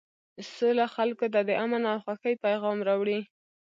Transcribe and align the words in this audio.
سوله 0.55 0.85
خلکو 0.95 1.25
ته 1.33 1.39
د 1.49 1.51
امن 1.63 1.83
او 1.91 1.97
خوښۍ 2.03 2.35
پیغام 2.45 2.77
راوړي. 2.87 3.19